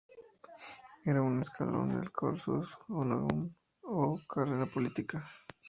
Era 1.05 1.21
un 1.21 1.41
escalón 1.41 1.89
del 1.89 2.09
"cursus 2.11 2.75
honorum" 2.89 3.53
o 3.83 4.19
carrera 4.27 4.65
política. 4.65 5.29